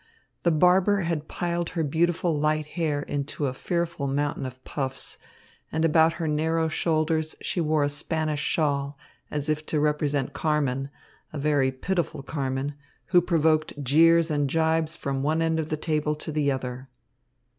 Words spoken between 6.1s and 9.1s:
her narrow shoulders she wore a Spanish shawl,